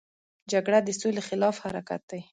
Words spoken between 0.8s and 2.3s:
د سولې خلاف حرکت دی